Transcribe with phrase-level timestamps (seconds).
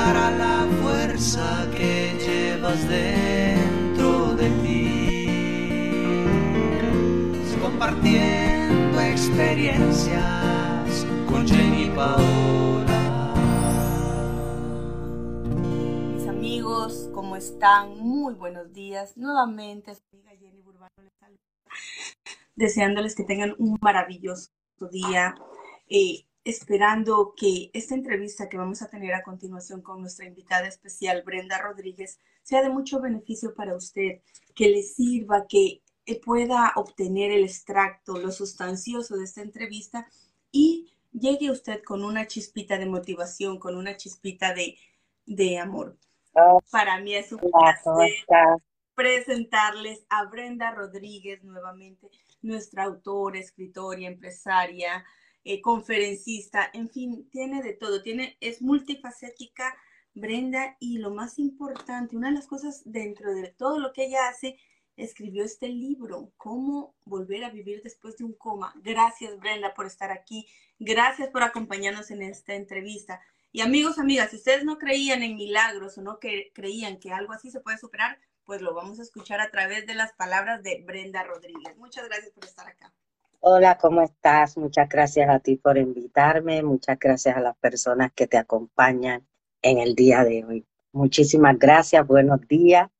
[0.00, 4.78] dará la fuerza que llevas dentro de ti.
[7.60, 13.34] Compartiendo experiencias con Jenny Paola.
[16.14, 17.98] Mis amigos, ¿cómo están?
[17.98, 19.18] Muy buenos días.
[19.18, 21.42] Nuevamente, su amiga Jenny Burbano les saluda,
[22.56, 24.48] deseándoles que tengan un maravilloso
[24.90, 25.34] día.
[25.88, 31.22] Eh, esperando que esta entrevista que vamos a tener a continuación con nuestra invitada especial,
[31.22, 34.20] Brenda Rodríguez, sea de mucho beneficio para usted,
[34.54, 35.82] que le sirva, que
[36.24, 40.08] pueda obtener el extracto, lo sustancioso de esta entrevista
[40.50, 44.76] y llegue usted con una chispita de motivación, con una chispita de,
[45.26, 45.96] de amor.
[46.32, 48.60] Oh, Para mí es un hola, ¿cómo placer
[49.00, 52.10] presentarles a Brenda Rodríguez nuevamente,
[52.42, 55.06] nuestra autora, escritora, empresaria,
[55.44, 59.74] eh, conferencista, en fin, tiene de todo, tiene, es multifacética
[60.14, 64.28] Brenda y lo más importante, una de las cosas dentro de todo lo que ella
[64.28, 64.58] hace,
[64.96, 68.74] escribió este libro, Cómo volver a vivir después de un coma.
[68.82, 70.46] Gracias Brenda por estar aquí,
[70.78, 73.20] gracias por acompañarnos en esta entrevista.
[73.52, 77.32] Y amigos, amigas, si ustedes no creían en milagros o no que, creían que algo
[77.32, 80.82] así se puede superar, pues lo vamos a escuchar a través de las palabras de
[80.84, 81.76] Brenda Rodríguez.
[81.76, 82.92] Muchas gracias por estar acá.
[83.42, 84.58] Hola, ¿cómo estás?
[84.58, 89.26] Muchas gracias a ti por invitarme, muchas gracias a las personas que te acompañan
[89.62, 90.66] en el día de hoy.
[90.92, 92.90] Muchísimas gracias, buenos días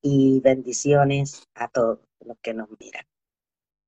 [0.00, 3.04] y bendiciones a todos los que nos miran.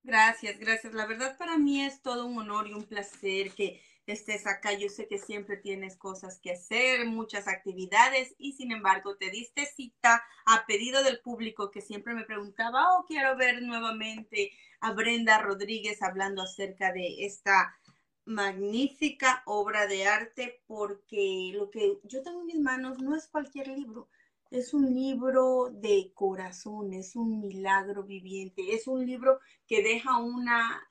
[0.03, 0.93] Gracias, gracias.
[0.93, 3.81] La verdad para mí es todo un honor y un placer que
[4.11, 4.73] estés acá.
[4.73, 9.65] Yo sé que siempre tienes cosas que hacer, muchas actividades y sin embargo te diste
[9.65, 15.37] cita a pedido del público que siempre me preguntaba, oh, quiero ver nuevamente a Brenda
[15.37, 17.77] Rodríguez hablando acerca de esta
[18.25, 23.67] magnífica obra de arte porque lo que yo tengo en mis manos no es cualquier
[23.67, 24.09] libro.
[24.51, 30.87] Es un libro de corazón, es un milagro viviente, es un libro que deja una,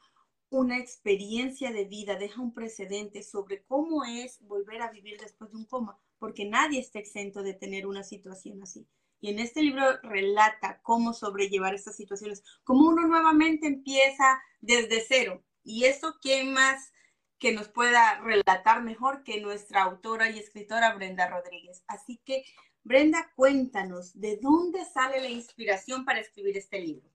[0.53, 5.57] una experiencia de vida, deja un precedente sobre cómo es volver a vivir después de
[5.57, 8.87] un coma, porque nadie está exento de tener una situación así.
[9.23, 15.43] Y en este libro relata cómo sobrellevar estas situaciones, cómo uno nuevamente empieza desde cero.
[15.65, 16.93] Y eso, ¿quién más
[17.39, 21.83] que nos pueda relatar mejor que nuestra autora y escritora Brenda Rodríguez?
[21.87, 22.45] Así que,
[22.83, 27.09] Brenda, cuéntanos, ¿de dónde sale la inspiración para escribir este libro?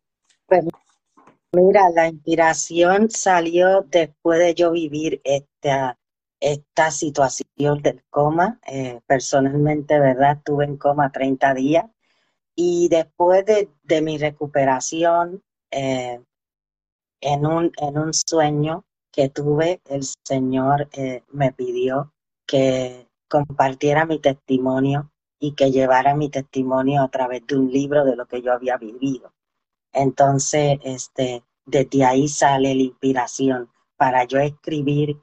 [0.47, 0.63] Pues
[1.57, 5.97] mira, la inspiración salió después de yo vivir esta,
[6.39, 8.59] esta situación del coma.
[8.67, 10.37] Eh, personalmente, ¿verdad?
[10.37, 11.85] Estuve en coma 30 días
[12.55, 16.19] y después de, de mi recuperación, eh,
[17.21, 22.13] en, un, en un sueño que tuve, el Señor eh, me pidió
[22.45, 28.15] que compartiera mi testimonio y que llevara mi testimonio a través de un libro de
[28.15, 29.33] lo que yo había vivido.
[29.91, 35.21] Entonces, este, desde ahí sale la inspiración para yo escribir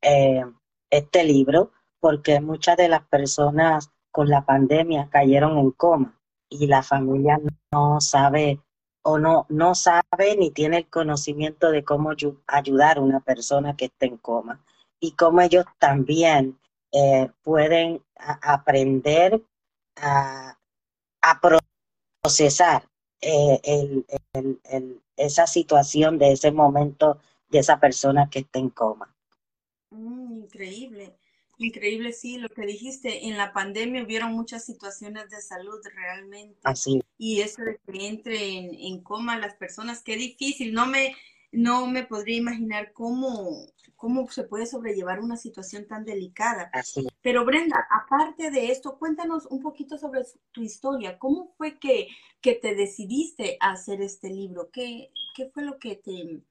[0.00, 0.44] eh,
[0.90, 1.70] este libro,
[2.00, 7.40] porque muchas de las personas con la pandemia cayeron en coma y la familia
[7.72, 8.60] no sabe
[9.02, 12.10] o no, no sabe ni tiene el conocimiento de cómo
[12.46, 14.64] ayudar a una persona que está en coma
[15.00, 16.58] y cómo ellos también
[16.92, 19.42] eh, pueden aprender
[19.96, 20.56] a,
[22.22, 22.88] procesar
[23.20, 29.14] eh, el, esa situación de ese momento de esa persona que está en coma.
[29.90, 31.16] Mm, increíble,
[31.58, 36.58] increíble, sí, lo que dijiste, en la pandemia hubieron muchas situaciones de salud realmente.
[36.64, 37.02] Así.
[37.18, 41.14] Y eso de que entre en, en coma las personas, qué difícil, no me,
[41.52, 43.66] no me podría imaginar cómo,
[44.02, 46.68] cómo se puede sobrellevar una situación tan delicada.
[46.72, 47.06] Así.
[47.20, 51.20] Pero Brenda, aparte de esto, cuéntanos un poquito sobre tu historia.
[51.20, 52.08] ¿Cómo fue que,
[52.40, 54.70] que te decidiste a hacer este libro?
[54.72, 56.42] ¿Qué, qué fue lo que te,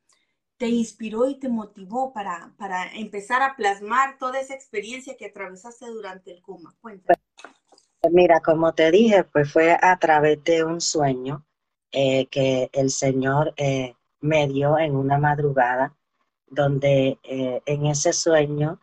[0.55, 5.87] te inspiró y te motivó para, para empezar a plasmar toda esa experiencia que atravesaste
[5.87, 6.73] durante el coma?
[6.79, 7.21] Cuéntanos.
[7.99, 11.45] Pues mira, como te dije, pues fue a través de un sueño
[11.91, 13.53] eh, que el Señor...
[13.57, 15.97] Eh, me dio en una madrugada,
[16.51, 18.79] donde eh, en ese sueño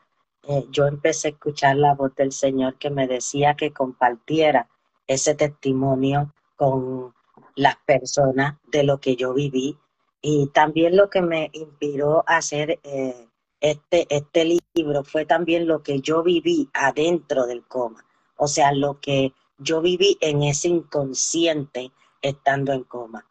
[0.49, 4.69] eh, yo empecé a escuchar la voz del Señor que me decía que compartiera
[5.07, 7.15] ese testimonio con
[7.55, 9.77] las personas de lo que yo viví.
[10.23, 13.29] Y también lo que me inspiró a hacer eh,
[13.61, 18.05] este, este libro fue también lo que yo viví adentro del coma,
[18.37, 21.93] o sea, lo que yo viví en ese inconsciente
[22.23, 23.27] estando en coma.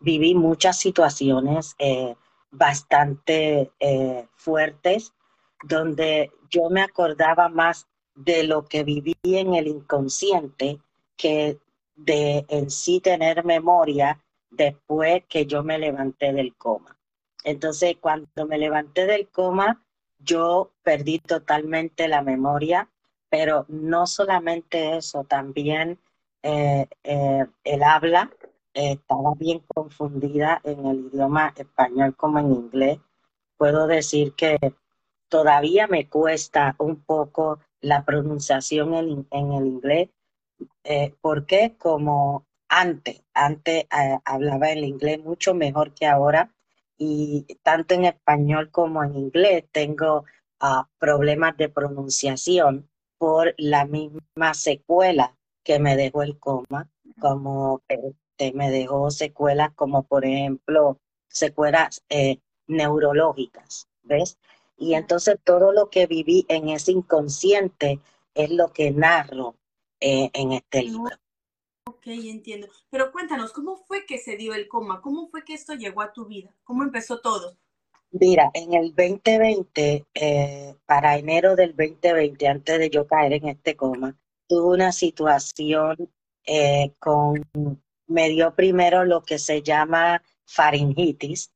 [0.00, 1.76] Viví muchas situaciones
[2.52, 5.12] bastante eh, fuertes
[5.64, 10.78] donde yo me acordaba más de lo que viví en el inconsciente
[11.16, 11.58] que
[11.96, 16.96] de en sí tener memoria después que yo me levanté del coma.
[17.44, 19.82] Entonces, cuando me levanté del coma,
[20.18, 22.88] yo perdí totalmente la memoria,
[23.30, 25.98] pero no solamente eso, también
[26.42, 28.30] eh, eh, el habla
[28.74, 32.98] estaba bien confundida en el idioma español como en inglés.
[33.56, 34.58] Puedo decir que
[35.28, 38.94] todavía me cuesta un poco la pronunciación
[39.30, 40.10] en, el inglés,
[41.20, 43.86] porque como antes, antes
[44.24, 46.50] hablaba el inglés mucho mejor que ahora,
[46.98, 50.24] y tanto en español como en inglés tengo
[50.60, 52.88] ah, problemas de pronunciación
[53.18, 56.90] por la misma secuela que me dejó el coma,
[57.20, 57.82] como
[58.32, 60.98] este, me dejó secuelas como por ejemplo
[61.28, 64.38] secuelas eh, neurológicas, ¿ves?
[64.76, 68.00] Y entonces todo lo que viví en ese inconsciente
[68.34, 69.56] es lo que narro
[70.00, 71.16] eh, en este libro.
[71.86, 72.68] Ok, entiendo.
[72.90, 75.00] Pero cuéntanos, ¿cómo fue que se dio el coma?
[75.00, 76.54] ¿Cómo fue que esto llegó a tu vida?
[76.64, 77.56] ¿Cómo empezó todo?
[78.10, 83.74] Mira, en el 2020, eh, para enero del 2020, antes de yo caer en este
[83.76, 84.16] coma,
[84.48, 86.10] tuve una situación
[86.44, 87.42] eh, con,
[88.12, 91.52] me dio primero lo que se llama faringitis.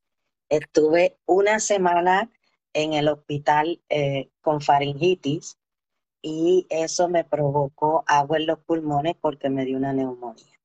[0.48, 2.30] Estuve una semana
[2.72, 5.58] en el hospital eh, con faringitis
[6.22, 10.60] y eso me provocó agua en los pulmones porque me dio una neumonía.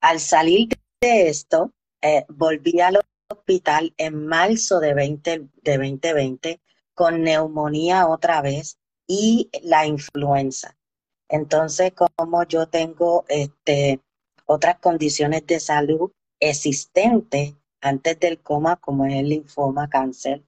[0.00, 0.68] Al salir
[1.00, 6.60] de esto, eh, volví al hospital en marzo de, 20, de 2020
[6.94, 10.76] con neumonía otra vez y la influenza.
[11.28, 14.00] Entonces, como yo tengo este,
[14.52, 16.10] otras condiciones de salud
[16.40, 20.42] existentes antes del coma, como es el linfoma, cáncer,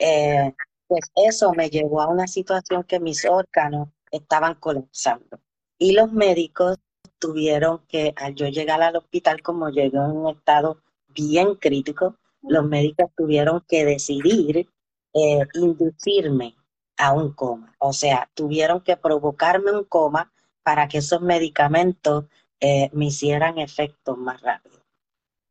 [0.00, 0.52] eh,
[0.88, 5.38] pues eso me llevó a una situación que mis órganos estaban colapsando.
[5.78, 6.78] Y los médicos
[7.20, 12.64] tuvieron que, al yo llegar al hospital, como llegué en un estado bien crítico, los
[12.64, 14.68] médicos tuvieron que decidir
[15.14, 16.56] eh, inducirme
[16.96, 17.76] a un coma.
[17.78, 20.32] O sea, tuvieron que provocarme un coma
[20.64, 22.24] para que esos medicamentos
[22.60, 24.82] eh, me hicieran efecto más rápido.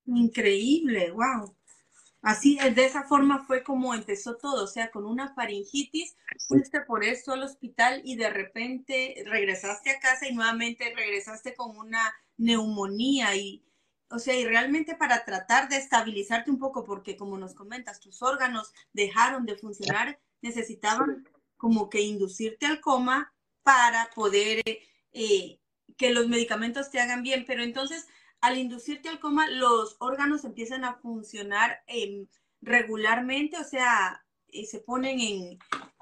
[0.05, 1.55] Increíble, wow.
[2.25, 6.15] Así, de esa forma fue como empezó todo, o sea, con una faringitis,
[6.47, 11.77] fuiste por eso al hospital y de repente regresaste a casa y nuevamente regresaste con
[11.77, 13.63] una neumonía y,
[14.09, 18.23] o sea, y realmente para tratar de estabilizarte un poco, porque como nos comentas, tus
[18.23, 24.63] órganos dejaron de funcionar, necesitaban como que inducirte al coma para poder
[25.11, 25.59] eh,
[25.97, 28.07] que los medicamentos te hagan bien, pero entonces
[28.41, 32.27] al inducirte al coma, los órganos empiezan a funcionar em,
[32.61, 35.59] regularmente, o sea, eh, se ponen en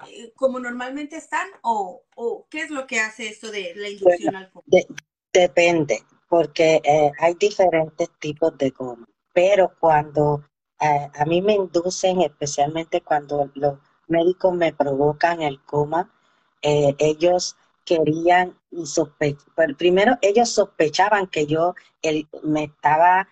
[0.08, 2.04] eh, como normalmente están, o,
[2.50, 4.64] qué es lo que hace esto de la inducción al coma?
[5.32, 10.44] depende, porque eh, hay diferentes tipos de coma, pero cuando
[10.80, 16.12] a mí me inducen, especialmente cuando los médicos me provocan el coma,
[16.60, 21.74] ellos querían y sospechar, primero ellos sospechaban que yo
[22.42, 23.28] me estaba,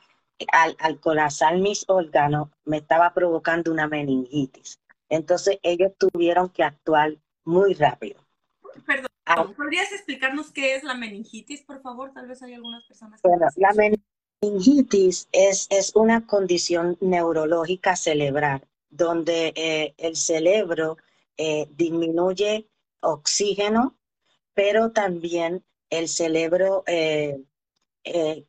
[0.52, 4.78] al, al colapsar mis órganos, me estaba provocando una meningitis.
[5.08, 8.20] Entonces ellos tuvieron que actuar muy rápido.
[8.86, 9.46] Perdón, ah.
[9.56, 12.12] ¿podrías explicarnos qué es la meningitis, por favor?
[12.12, 13.98] Tal vez hay algunas personas que Bueno, la
[14.42, 20.98] meningitis es, es una condición neurológica cerebral donde eh, el cerebro
[21.36, 22.68] eh, disminuye
[23.00, 23.96] oxígeno
[24.54, 27.42] pero también el cerebro, eh,
[28.04, 28.44] eh,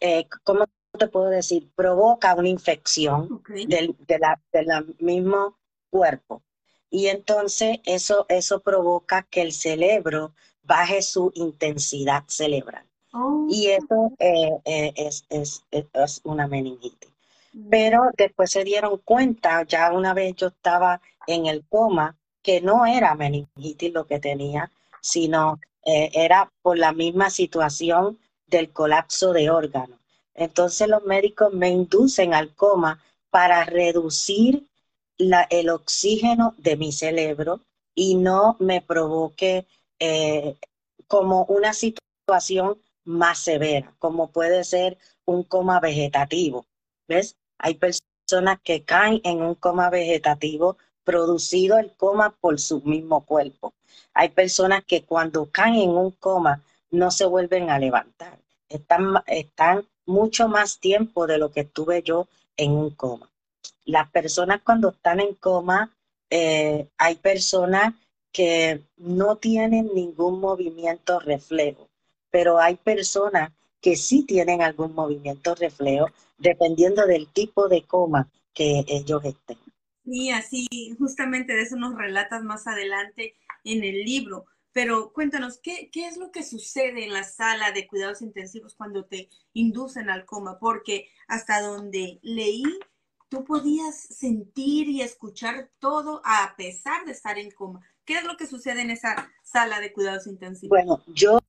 [0.00, 0.66] eh, ¿cómo
[0.98, 1.70] te puedo decir?
[1.74, 5.56] Provoca una infección del, de mismo
[5.90, 6.42] cuerpo.
[6.90, 10.34] Y entonces eso, eso provoca que el cerebro
[10.64, 12.84] baje su intensidad cerebral.
[13.12, 13.46] Oh.
[13.48, 17.10] Y eso es, es, es, una meningitis.
[17.52, 17.68] Mm.
[17.70, 22.86] Pero después se dieron cuenta, ya una vez yo estaba en el coma, que no
[22.86, 24.70] era meningitis lo que tenía,
[25.00, 29.98] sino eh, era por la misma situación del colapso de órganos.
[30.34, 34.66] Entonces los médicos me inducen al coma para reducir
[35.18, 37.60] el oxígeno de mi cerebro
[37.94, 39.66] y no me provoque
[39.98, 40.56] eh,
[41.06, 46.66] como una situación más severa, como puede ser un coma vegetativo.
[47.06, 47.36] ¿Ves?
[47.58, 50.78] Hay personas que caen en un coma vegetativo
[51.10, 53.74] producido el coma por su mismo cuerpo.
[54.14, 56.62] Hay personas que cuando caen en un coma
[56.92, 58.38] no se vuelven a levantar.
[58.68, 63.28] Están, mucho más tiempo de lo que estuve yo en un coma.
[63.84, 65.90] Las personas cuando están en coma,
[66.30, 67.94] eh, hay personas
[68.32, 71.88] que no tienen ningún movimiento reflejo,
[72.30, 73.50] pero hay personas
[73.80, 76.06] que sí tienen algún movimiento reflejo
[76.38, 79.58] dependiendo del tipo de coma que ellos estén.
[80.04, 84.46] Y así, justamente de eso nos relatas más adelante en el libro.
[84.72, 89.04] Pero cuéntanos, ¿qué, ¿qué, es lo que sucede en la sala de cuidados intensivos cuando
[89.04, 90.58] te inducen al coma?
[90.58, 92.62] Porque hasta donde leí,
[93.28, 97.80] tú podías sentir y escuchar todo a pesar de estar en coma.
[98.04, 100.70] ¿Qué es lo que sucede en esa sala de cuidados intensivos?
[100.70, 101.40] Bueno, yo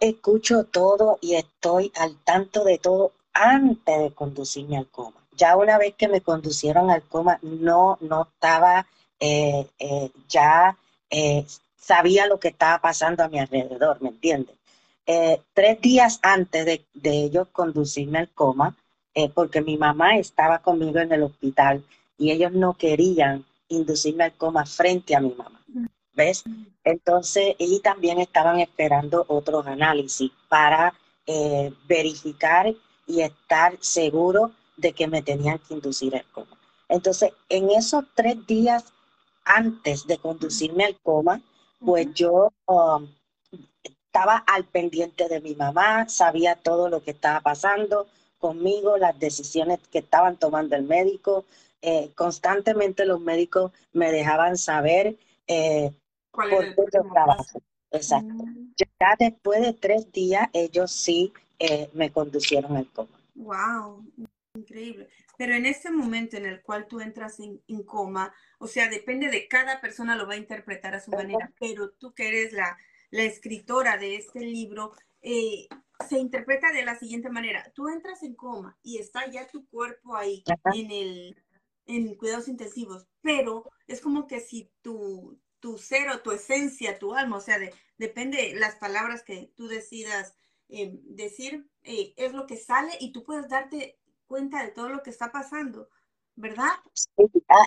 [0.00, 5.23] escucho todo y estoy al tanto de todo antes de conducirme al coma.
[5.36, 8.86] Ya una vez que me conducieron al coma, no, no estaba
[9.20, 10.76] eh, eh, ya
[11.08, 14.54] eh, sabía lo que estaba pasando a mi alrededor, ¿me entiendes?
[15.54, 18.74] Tres días antes de, ellos conducirme al coma,
[19.34, 21.84] porque mi mamá estaba conmigo en el hospital
[22.16, 25.60] y ellos no querían inducirme al coma frente a mi mamá,
[26.14, 26.42] ¿ves?
[26.84, 30.94] Entonces, y también estaban esperando otros análisis para
[31.86, 32.74] verificar
[33.06, 36.58] y estar seguro de que me tenían que inducir al coma.
[36.88, 38.84] Entonces, en esos tres días
[39.44, 41.42] antes de conducirme al coma,
[41.78, 43.06] pues yo um,
[44.14, 48.06] estaba al pendiente de mi mamá, sabía todo lo que estaba pasando
[48.38, 51.44] conmigo, las decisiones que estaban tomando el médico.
[51.82, 55.16] Eh, constantemente los médicos me dejaban saber
[55.46, 55.92] eh,
[56.30, 57.60] por qué yo trabajo.
[57.90, 58.44] Exacto.
[58.44, 58.72] Mm.
[58.76, 63.18] Ya después de tres días, ellos sí eh, me conducieron al coma.
[63.34, 64.04] Wow,
[64.64, 65.08] increíble.
[65.38, 69.46] Pero en ese momento en el cual tú entras en, coma, o sea, depende de
[69.48, 72.76] cada persona, lo va a interpretar a su manera, pero tú que eres la,
[73.10, 74.92] la escritora de este libro,
[75.22, 75.68] eh,
[76.08, 77.70] se interpreta de la siguiente manera.
[77.74, 80.42] Tú entras en coma y está ya tu cuerpo ahí
[80.74, 81.36] en el
[81.86, 87.14] en cuidados intensivos, pero es como que si tu, tu ser o tu esencia, tu
[87.14, 90.34] alma, o sea, de, depende las palabras que tú decidas
[90.68, 95.02] eh, decir, eh, es lo que sale y tú puedes darte cuenta de todo lo
[95.02, 95.88] que está pasando,
[96.36, 96.72] ¿verdad?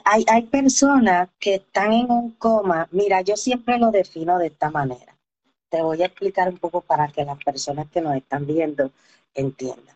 [0.05, 2.87] hay, hay personas que están en un coma.
[2.91, 5.17] Mira, yo siempre lo defino de esta manera.
[5.69, 8.91] Te voy a explicar un poco para que las personas que nos están viendo
[9.33, 9.95] entiendan.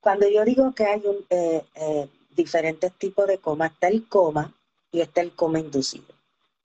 [0.00, 4.54] Cuando yo digo que hay un, eh, eh, diferentes tipos de coma, está el coma
[4.90, 6.14] y está el coma inducido.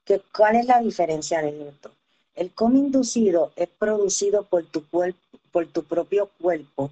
[0.04, 1.92] ¿Qué, ¿Cuál es la diferencia de esto?
[2.34, 5.20] El coma inducido es producido por tu, cuerpo,
[5.52, 6.92] por tu propio cuerpo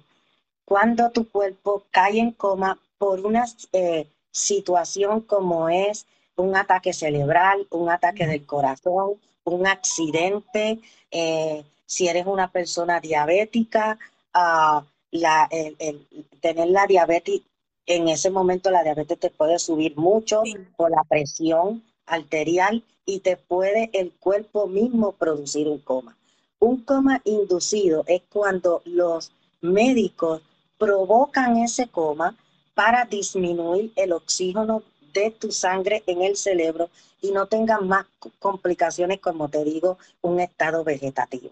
[0.64, 6.06] cuando tu cuerpo cae en coma por una eh, situación como es
[6.36, 10.80] un ataque cerebral, un ataque del corazón, un accidente,
[11.10, 13.98] eh, si eres una persona diabética,
[14.34, 16.06] uh, la, el,
[16.40, 17.42] tener la diabetes,
[17.86, 20.42] en ese momento la diabetes te puede subir mucho
[20.76, 26.16] por la presión arterial y te puede el cuerpo mismo producir un coma.
[26.58, 29.30] Un coma inducido es cuando los
[29.60, 30.42] médicos
[30.78, 32.36] provocan ese coma
[32.74, 36.90] para disminuir el oxígeno de tu sangre en el cerebro
[37.22, 38.06] y no tengan más
[38.38, 41.50] complicaciones, como te digo, un estado vegetativo.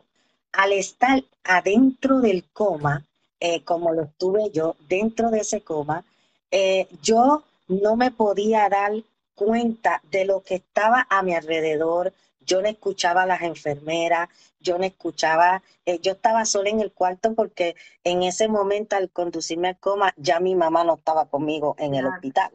[0.52, 3.04] Al estar adentro del coma,
[3.40, 6.04] eh, como lo estuve yo, dentro de ese coma,
[6.50, 8.92] eh, yo no me podía dar
[9.34, 12.12] cuenta de lo que estaba a mi alrededor,
[12.46, 14.28] yo no escuchaba a las enfermeras,
[14.60, 19.10] yo no escuchaba, eh, yo estaba sola en el cuarto porque en ese momento al
[19.10, 22.50] conducirme al coma ya mi mamá no estaba conmigo en el hospital.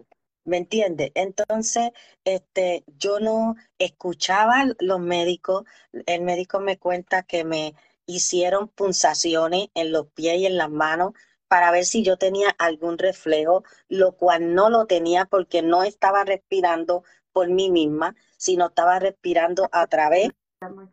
[0.46, 1.12] ¿Me entiendes?
[1.14, 1.92] Entonces,
[2.24, 5.66] este, yo no escuchaba a los médicos.
[6.06, 7.76] El médico me cuenta que me
[8.06, 11.14] hicieron punzaciones en los pies y en las manos
[11.48, 16.24] para ver si yo tenía algún reflejo, lo cual no lo tenía porque no estaba
[16.24, 17.04] respirando
[17.38, 20.30] por mí misma, sino estaba respirando a través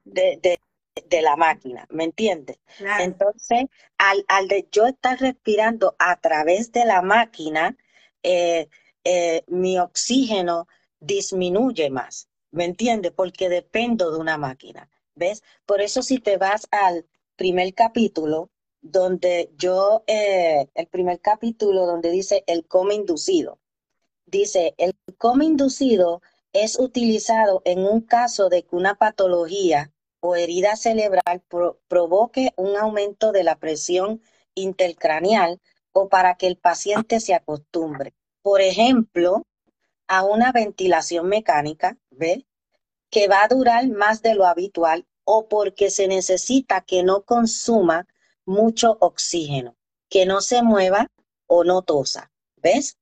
[0.04, 0.58] de,
[1.22, 2.58] la máquina, ¿me entiendes?
[3.00, 3.64] Entonces,
[3.96, 7.78] al, al, de yo estar respirando a través de la máquina,
[8.22, 8.68] eh,
[9.04, 10.68] eh, mi oxígeno
[11.00, 13.12] disminuye más, ¿me entiendes?
[13.12, 15.42] Porque dependo de una máquina, ¿ves?
[15.64, 18.50] Por eso si te vas al primer capítulo,
[18.82, 23.58] donde yo, eh, el primer capítulo donde dice el coma inducido,
[24.26, 26.20] dice, el coma inducido
[26.54, 31.42] es utilizado en un caso de que una patología o herida cerebral
[31.88, 34.22] provoque un aumento de la presión
[34.54, 35.60] intercraneal
[35.92, 38.14] o para que el paciente se acostumbre.
[38.40, 39.42] Por ejemplo,
[40.06, 42.46] a una ventilación mecánica, ¿ve?
[43.10, 48.06] Que va a durar más de lo habitual o porque se necesita que no consuma
[48.46, 49.76] mucho oxígeno,
[50.08, 51.10] que no se mueva
[51.46, 52.96] o no tosa, ¿ves?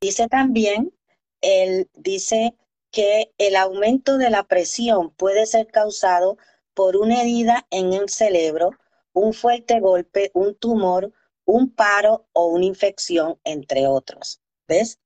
[0.00, 0.92] Dice también,
[1.40, 2.54] él dice
[2.90, 6.38] que el aumento de la presión puede ser causado
[6.74, 8.70] por una herida en el cerebro,
[9.12, 11.12] un fuerte golpe, un tumor,
[11.44, 14.40] un paro o una infección, entre otros.
[14.68, 14.98] ¿Ves?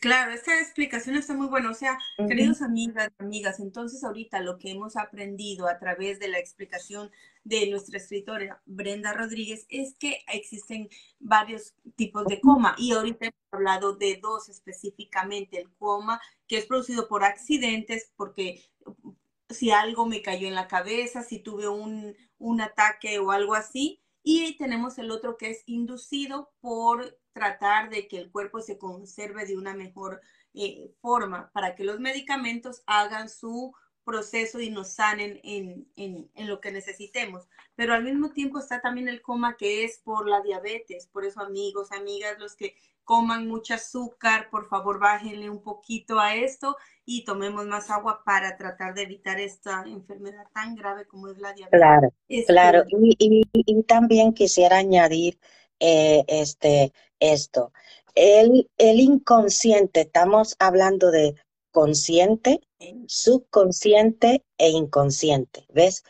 [0.00, 1.70] Claro, esta explicación está muy buena.
[1.70, 6.38] O sea, queridos amigas, amigas, entonces ahorita lo que hemos aprendido a través de la
[6.38, 7.10] explicación
[7.44, 12.74] de nuestra escritora Brenda Rodríguez es que existen varios tipos de coma.
[12.78, 18.62] Y ahorita hemos hablado de dos específicamente, el coma que es producido por accidentes, porque
[19.48, 24.00] si algo me cayó en la cabeza, si tuve un, un ataque o algo así,
[24.22, 29.46] y tenemos el otro que es inducido por tratar de que el cuerpo se conserve
[29.46, 30.20] de una mejor
[30.52, 33.72] eh, forma para que los medicamentos hagan su
[34.04, 37.48] proceso y nos sanen en, en, en, lo que necesitemos.
[37.76, 41.06] Pero al mismo tiempo está también el coma que es por la diabetes.
[41.06, 46.36] Por eso, amigos, amigas, los que coman mucho azúcar, por favor, bájenle un poquito a
[46.36, 51.38] esto y tomemos más agua para tratar de evitar esta enfermedad tan grave como es
[51.38, 51.76] la diabetes.
[51.76, 52.12] Claro,
[52.46, 52.84] claro.
[52.88, 55.40] Y, y, y, también quisiera añadir
[55.80, 57.72] eh, este, esto.
[58.14, 61.34] El, el inconsciente, estamos hablando de
[61.70, 62.60] consciente,
[63.06, 66.04] subconsciente e inconsciente, ¿ves?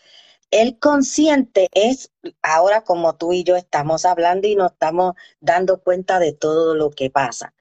[0.50, 2.10] El consciente es,
[2.42, 6.90] ahora como tú y yo estamos hablando y nos estamos dando cuenta de todo lo
[6.90, 7.54] que pasa.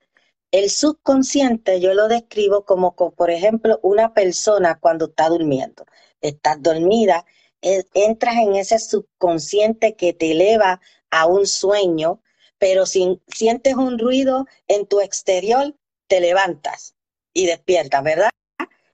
[0.51, 5.85] El subconsciente yo lo describo como, como por ejemplo, una persona cuando está durmiendo.
[6.21, 7.25] Estás dormida,
[7.61, 12.21] entras en ese subconsciente que te eleva a un sueño,
[12.57, 15.75] pero si sientes un ruido en tu exterior,
[16.07, 16.95] te levantas
[17.33, 18.29] y despiertas, ¿verdad?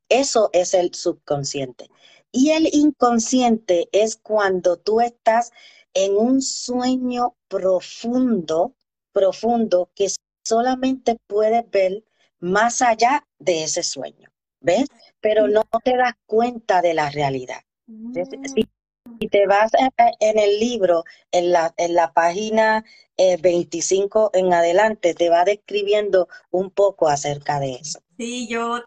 [0.09, 1.89] Eso es el subconsciente.
[2.31, 5.51] Y el inconsciente es cuando tú estás
[5.93, 8.75] en un sueño profundo,
[9.13, 10.07] profundo, que
[10.43, 12.03] solamente puedes ver
[12.39, 14.87] más allá de ese sueño, ¿ves?
[15.21, 17.61] Pero no te das cuenta de la realidad.
[17.87, 18.63] Si,
[19.05, 19.29] mm.
[19.29, 19.71] te vas
[20.19, 22.83] en el libro, en la, en la página
[23.17, 27.99] 25 eh, en adelante, te va describiendo un poco acerca de eso.
[28.17, 28.81] Sí, yo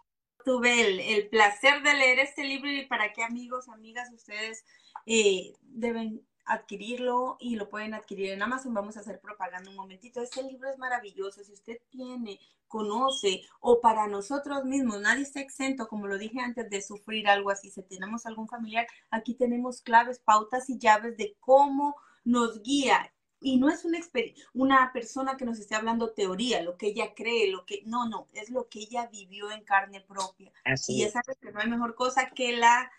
[0.44, 4.64] tuve el, placer de leer este libro y para qué amigos, amigas, ustedes
[5.06, 8.72] eh, deben adquirirlo y lo pueden adquirir en Amazon.
[8.72, 10.22] Vamos a hacer propaganda un momentito.
[10.22, 11.44] Este libro es maravilloso.
[11.44, 16.70] Si usted tiene, conoce o para nosotros mismos, nadie está exento, como lo dije antes,
[16.70, 17.70] de sufrir algo así.
[17.70, 23.12] Si tenemos algún familiar, aquí tenemos claves, pautas y llaves de cómo nos guía.
[23.40, 23.98] Y no es una,
[24.55, 27.83] una persona que nos esté hablando teoría, lo que ella cree, lo que...
[27.87, 30.53] No, no, es lo que ella vivió en carne propia.
[30.88, 32.90] y esa es que no hay mejor cosa que la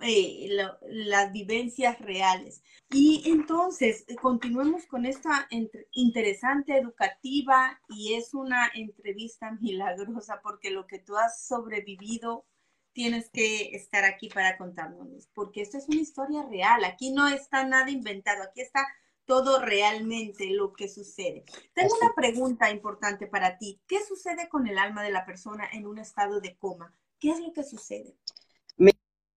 [0.00, 0.48] eh,
[0.82, 2.62] las vivencias reales.
[2.90, 5.48] Y entonces, eh, continuemos con esta
[5.92, 12.44] interesante educativa y es una entrevista milagrosa porque lo que tú has sobrevivido
[12.92, 17.64] tienes que estar aquí para contárnoslo, porque esto es una historia real, aquí no está
[17.66, 18.86] nada inventado, aquí está
[19.26, 21.44] todo realmente lo que sucede.
[21.74, 23.80] Tengo una pregunta importante para ti.
[23.86, 26.94] ¿Qué sucede con el alma de la persona en un estado de coma?
[27.18, 28.16] ¿Qué es lo que sucede?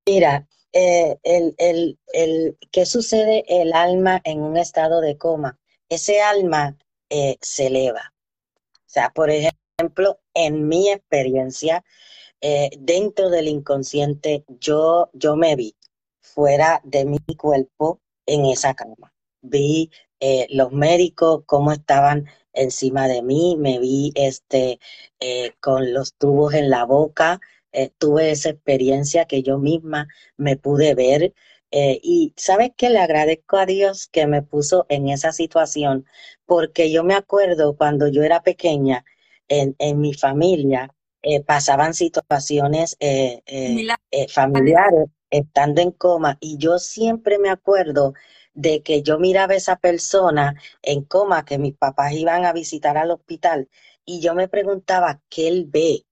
[0.06, 5.60] Mira, eh, el, el, el, ¿qué sucede el alma en un estado de coma?
[5.88, 6.78] Ese alma
[7.10, 8.14] eh, se eleva.
[8.74, 11.84] O sea, por ejemplo, en mi experiencia,
[12.42, 15.76] eh, dentro del inconsciente, yo, yo me vi
[16.22, 19.14] fuera de mi cuerpo en esa cama.
[19.42, 19.90] Vi
[20.50, 24.80] los médicos cómo estaban encima de mí, me vi este,
[25.60, 27.40] con los tubos en la boca,
[27.72, 31.34] eh, tuve esa experiencia que yo misma me pude ver.
[31.72, 36.06] Eh, y sabes que le agradezco a Dios que me puso en esa situación,
[36.46, 39.06] porque yo me acuerdo cuando yo era pequeña,
[39.48, 42.98] en, en mi familia, eh, pasaban situaciones
[44.30, 48.14] familiares estando en coma y yo siempre me acuerdo
[48.60, 52.98] de que yo miraba a esa persona en coma, que mis papás iban a visitar
[52.98, 53.70] al hospital
[54.04, 56.06] y yo me preguntaba, ¿qué él ve?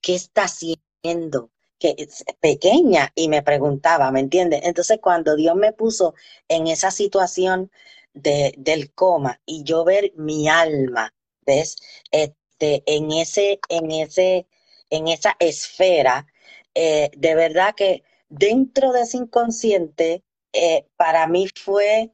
[0.00, 1.50] ¿Qué está haciendo?
[1.78, 4.60] que es pequeña y me preguntaba, ¿me entiendes?
[4.62, 6.14] Entonces cuando Dios me puso
[6.46, 7.72] en esa situación
[8.14, 11.12] de, del coma y yo ver mi alma,
[11.44, 11.76] ¿ves?
[12.12, 14.46] Este, en ese, en ese,
[14.90, 16.26] en esa esfera,
[16.74, 22.12] eh, de verdad que dentro de ese inconsciente, eh, para mí fue,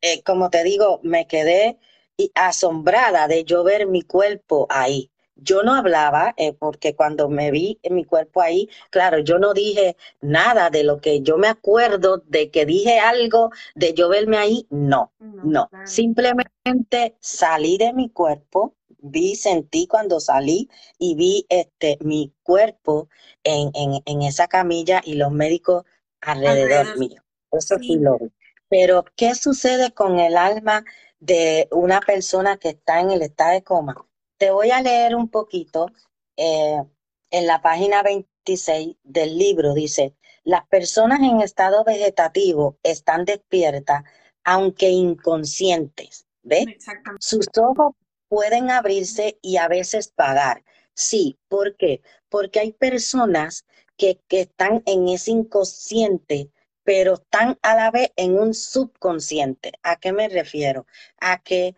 [0.00, 1.78] eh, como te digo, me quedé
[2.34, 5.10] asombrada de yo ver mi cuerpo ahí.
[5.36, 9.52] Yo no hablaba eh, porque cuando me vi en mi cuerpo ahí, claro, yo no
[9.52, 14.38] dije nada de lo que yo me acuerdo de que dije algo de yo verme
[14.38, 15.70] ahí, no, no.
[15.82, 23.08] Simplemente salí de mi cuerpo, vi, sentí cuando salí y vi este, mi cuerpo
[23.44, 25.84] en, en, en esa camilla y los médicos
[26.20, 26.98] alrededor, Alrededor.
[26.98, 27.22] mío.
[27.52, 27.96] Eso sí Sí.
[27.98, 28.32] lo vi.
[28.68, 30.84] Pero, ¿qué sucede con el alma
[31.20, 33.94] de una persona que está en el estado de coma?
[34.38, 35.90] Te voy a leer un poquito.
[36.38, 36.82] eh,
[37.30, 44.04] en la página 26 del libro dice, las personas en estado vegetativo están despiertas,
[44.44, 46.26] aunque inconscientes.
[46.42, 46.66] ¿Ves?
[46.68, 47.24] Exactamente.
[47.26, 47.94] Sus ojos
[48.28, 50.62] pueden abrirse y a veces pagar.
[50.94, 52.02] Sí, ¿por qué?
[52.28, 53.64] Porque hay personas
[53.96, 56.50] que, que están en ese inconsciente,
[56.84, 59.72] pero están a la vez en un subconsciente.
[59.82, 60.86] ¿A qué me refiero?
[61.20, 61.74] A que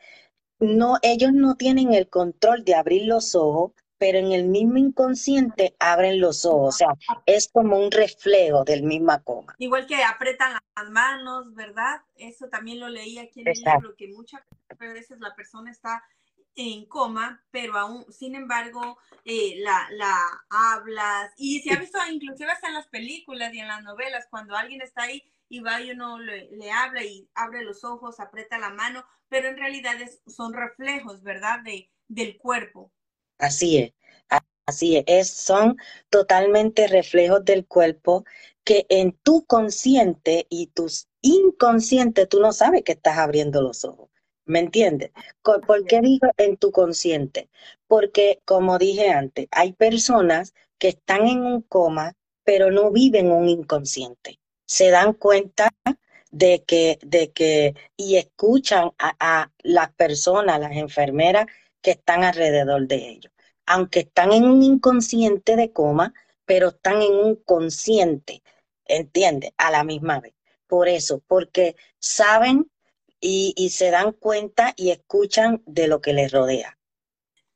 [0.60, 5.74] no, ellos no tienen el control de abrir los ojos, pero en el mismo inconsciente
[5.78, 6.74] abren los ojos.
[6.74, 6.88] O sea,
[7.26, 9.54] es como un reflejo del mismo coma.
[9.58, 12.02] Igual que apretan las manos, ¿verdad?
[12.16, 13.80] Eso también lo leí aquí en el Exacto.
[13.80, 14.42] libro, que muchas
[14.78, 16.02] veces la persona está
[16.58, 20.16] en coma, pero aún, sin embargo, eh, la, la
[20.50, 21.32] hablas.
[21.36, 24.82] Y se ha visto inclusive hasta en las películas y en las novelas, cuando alguien
[24.82, 28.70] está ahí y va y uno le, le habla y abre los ojos, aprieta la
[28.70, 31.60] mano, pero en realidad es- son reflejos, ¿verdad?
[31.64, 32.92] De, del cuerpo.
[33.38, 33.92] Así es,
[34.66, 35.76] así es, es- son
[36.10, 38.24] totalmente reflejos del cuerpo
[38.64, 44.07] que en tu consciente y tus inconsciente tú no sabes que estás abriendo los ojos.
[44.48, 45.10] ¿Me entiendes?
[45.42, 47.50] ¿Por qué digo en tu consciente?
[47.86, 53.46] Porque, como dije antes, hay personas que están en un coma, pero no viven un
[53.46, 54.40] inconsciente.
[54.64, 55.68] Se dan cuenta
[56.30, 61.44] de que, de que, y escuchan a, a las personas, las enfermeras
[61.82, 63.32] que están alrededor de ellos.
[63.66, 66.14] Aunque están en un inconsciente de coma,
[66.46, 68.42] pero están en un consciente,
[68.86, 69.50] ¿entiendes?
[69.58, 70.32] A la misma vez.
[70.66, 72.70] Por eso, porque saben
[73.20, 76.78] y, y se dan cuenta y escuchan de lo que les rodea.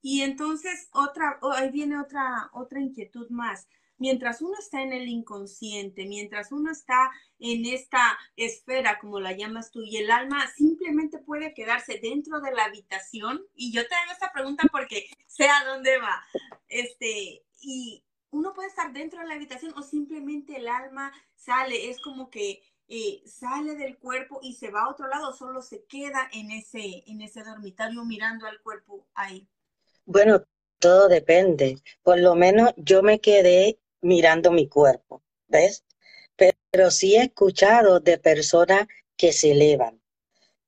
[0.02, 3.68] Y entonces otra, oh, ahí viene otra, otra inquietud más.
[3.98, 9.70] Mientras uno está en el inconsciente, mientras uno está en esta esfera, como la llamas
[9.70, 14.10] tú, y el alma simplemente puede quedarse dentro de la habitación, y yo te hago
[14.10, 16.20] esta pregunta porque sé a dónde va,
[16.66, 22.00] este, y uno puede estar dentro de la habitación o simplemente el alma sale, es
[22.00, 26.28] como que eh, sale del cuerpo y se va a otro lado, solo se queda
[26.32, 29.48] en ese, en ese dormitorio mirando al cuerpo ahí.
[30.04, 30.44] Bueno,
[30.78, 31.76] todo depende.
[32.02, 35.84] Por lo menos yo me quedé mirando mi cuerpo, ¿ves?
[36.36, 40.00] Pero, sí he escuchado de personas que se elevan.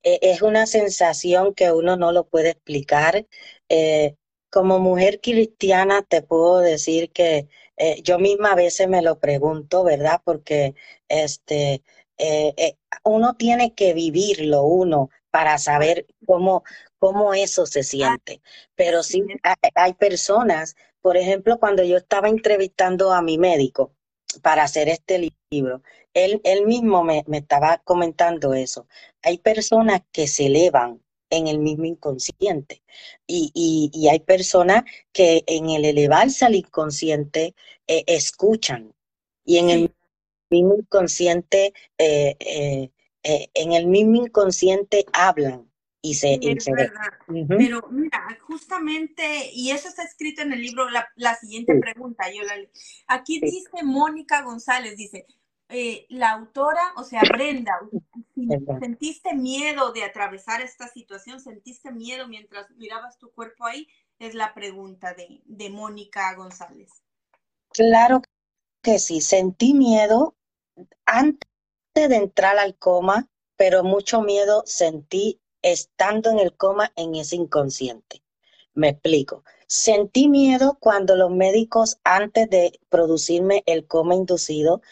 [0.03, 3.27] Eh, es una sensación que uno no lo puede explicar.
[3.68, 4.16] Eh,
[4.50, 9.83] como mujer cristiana te puedo decir que eh, yo misma a veces me lo pregunto,
[9.83, 10.20] ¿verdad?
[10.24, 10.74] Porque
[11.09, 11.83] este,
[12.18, 16.62] eh, eh, uno tiene que vivirlo uno para saber cómo,
[16.98, 18.40] cómo eso se siente.
[18.77, 23.94] Pero sí hay, hay personas, por ejemplo, cuando yo estaba entrevistando a mi médico
[24.42, 25.83] para hacer este li- libro,
[26.14, 28.87] él, él mismo me, me estaba comentando eso.
[29.22, 32.83] Hay personas que se elevan en el mismo inconsciente
[33.27, 37.55] y, y, y hay personas que en el elevarse al inconsciente
[37.87, 38.94] eh, escuchan
[39.44, 39.94] y en el Sí,
[40.54, 42.90] mismo inconsciente, eh, eh,
[43.22, 45.70] eh, en el mismo inconsciente hablan
[46.02, 46.72] y se, y se
[47.48, 52.30] Pero mira, justamente, y eso está escrito en el libro, la, la siguiente sí, pregunta,
[52.30, 52.68] yo la leí.
[53.06, 55.26] Aquí sí, dice Mónica González, dice,
[55.70, 57.72] eh, la autora, o sea, Brenda.
[58.80, 61.40] ¿sentiste miedo de atravesar esta situación?
[61.40, 63.88] ¿Sentiste miedo mientras mirabas tu cuerpo ahí?
[64.18, 66.90] Es la pregunta de, de Mónica González.
[67.70, 68.22] Claro
[68.82, 70.36] que sí, sentí miedo
[71.14, 71.48] antes
[71.94, 78.22] de entrar al coma, pero mucho miedo sentí estando en el coma en ese inconsciente.
[78.74, 79.44] Me explico.
[79.68, 84.83] Sentí miedo cuando los médicos, antes de producirme el coma inducido,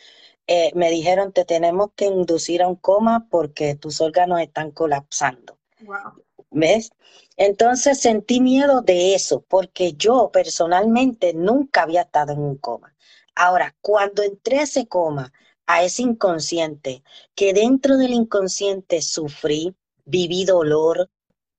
[0.46, 5.58] eh, me dijeron, te tenemos que inducir a un coma porque tus órganos están colapsando.
[5.80, 6.22] Wow.
[6.50, 6.92] ¿Ves?
[7.36, 12.94] Entonces sentí miedo de eso, porque yo personalmente nunca había estado en un coma.
[13.34, 15.32] Ahora, cuando entré a ese coma,
[15.66, 17.02] a ese inconsciente,
[17.34, 21.10] que dentro del inconsciente sufrí, viví dolor,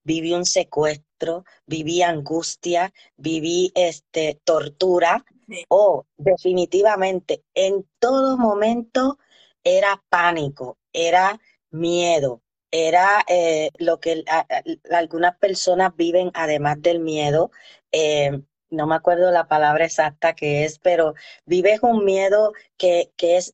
[0.03, 5.65] viví un secuestro, viví angustia, viví este, tortura, Sí.
[5.69, 9.17] o definitivamente en todo momento
[9.63, 11.39] era pánico, era
[11.69, 17.51] miedo, era eh, lo que a- a- algunas personas viven además del miedo.
[17.91, 21.13] eh, no me acuerdo la palabra exacta que es, pero
[21.45, 23.53] vives un miedo que, que es,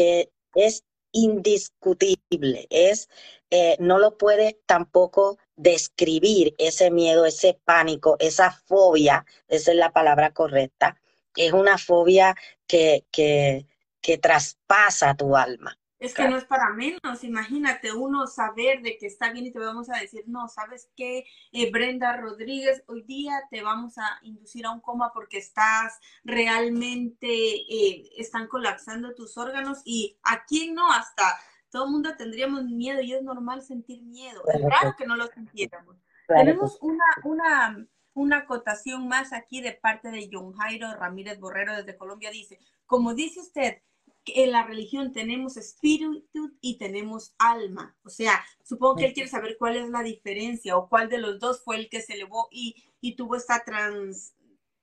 [0.00, 0.82] que es
[1.12, 3.10] indiscutible, es,
[3.50, 9.92] eh, no lo puedes tampoco describir ese miedo, ese pánico, esa fobia, esa es la
[9.92, 10.98] palabra correcta,
[11.36, 12.34] es una fobia
[12.66, 13.66] que, que,
[14.00, 15.78] que traspasa tu alma.
[16.00, 19.58] Es que no es para menos, imagínate uno saber de que está bien y te
[19.58, 21.26] vamos a decir, no, ¿sabes qué?
[21.52, 27.28] Eh, Brenda Rodríguez, hoy día te vamos a inducir a un coma porque estás realmente,
[27.28, 33.12] eh, están colapsando tus órganos y aquí no, hasta todo el mundo tendríamos miedo y
[33.12, 35.96] es normal sentir miedo, es raro que no lo sintiéramos.
[36.26, 41.98] Tenemos una, una, una acotación más aquí de parte de John Jairo Ramírez Borrero desde
[41.98, 43.82] Colombia, dice, como dice usted,
[44.26, 47.96] en la religión tenemos espíritu y tenemos alma.
[48.04, 51.38] O sea, supongo que él quiere saber cuál es la diferencia o cuál de los
[51.38, 54.34] dos fue el que se elevó y, y tuvo esta trans,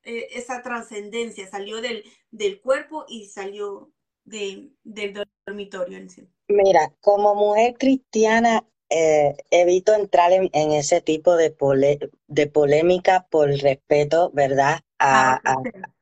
[0.04, 3.92] eh, esa trascendencia, salió del, del cuerpo y salió
[4.26, 6.28] de, del dormitorio en sí.
[6.48, 13.28] Mira, como mujer cristiana, eh, evito entrar en, en, ese tipo de, pole, de polémica
[13.30, 14.80] por respeto, ¿verdad?
[14.98, 15.94] A, ah, a,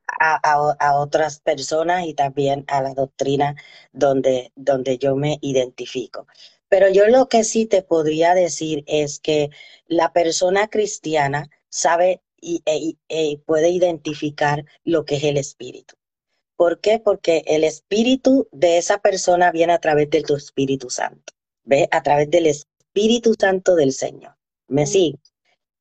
[0.94, 3.56] otras personas y también a la doctrina
[3.92, 6.26] donde, donde yo me identifico.
[6.68, 9.50] Pero yo lo que sí te podría decir es que
[9.86, 15.94] la persona cristiana sabe y, e, e, puede identificar lo que es el espíritu.
[16.56, 16.98] ¿Por qué?
[16.98, 21.86] Porque el espíritu de esa persona viene a través de tu Espíritu Santo, ¿ve?
[21.90, 24.36] A través del Espíritu Santo del Señor.
[24.68, 24.86] ¿Me mm.
[24.86, 25.18] sigue?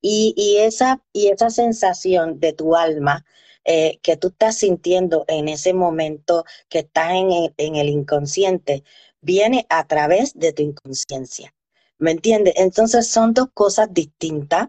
[0.07, 3.25] Y, y, esa, y esa sensación de tu alma
[3.63, 8.83] eh, que tú estás sintiendo en ese momento que estás en el, en el inconsciente
[9.21, 11.55] viene a través de tu inconsciencia.
[11.97, 12.53] ¿Me entiendes?
[12.57, 14.67] Entonces son dos cosas distintas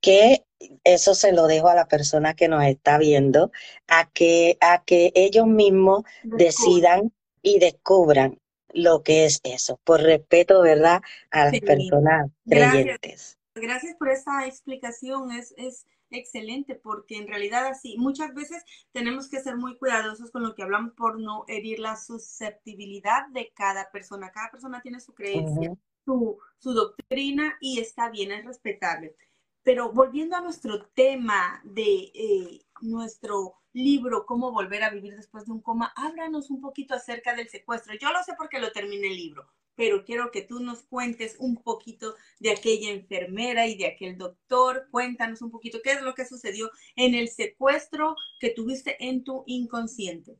[0.00, 0.44] que
[0.82, 3.52] eso se lo dejo a la persona que nos está viendo,
[3.86, 10.62] a que, a que ellos mismos decidan y descubran lo que es eso, por respeto,
[10.62, 13.38] ¿verdad?, a las personas creyentes.
[13.54, 19.40] Gracias por esa explicación, es, es excelente, porque en realidad así, muchas veces tenemos que
[19.40, 24.32] ser muy cuidadosos con lo que hablamos por no herir la susceptibilidad de cada persona.
[24.32, 25.72] Cada persona tiene su creencia,
[26.04, 29.14] su, su doctrina y está bien, es respetable.
[29.62, 35.52] Pero volviendo a nuestro tema de eh, nuestro libro, Cómo volver a vivir después de
[35.52, 37.94] un coma, háblanos un poquito acerca del secuestro.
[37.94, 41.62] Yo lo sé porque lo terminé el libro, pero quiero que tú nos cuentes un
[41.62, 44.88] poquito de aquella enfermera y de aquel doctor.
[44.90, 49.44] Cuéntanos un poquito qué es lo que sucedió en el secuestro que tuviste en tu
[49.46, 50.36] inconsciente.